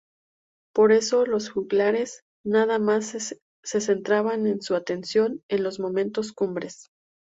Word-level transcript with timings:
Por 0.73 0.93
eso 0.93 1.27
los 1.27 1.51
juglares 1.51 2.23
nada 2.43 2.79
más 2.79 3.05
se 3.05 3.39
centraban 3.81 4.59
su 4.59 4.73
atención 4.73 5.43
en 5.47 5.61
los 5.61 5.79
momentos 5.79 6.33
cumbres. 6.33 6.87